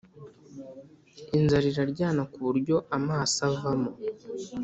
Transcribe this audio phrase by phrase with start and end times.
[1.37, 3.91] inzara iraryana kuburyo amaso avamo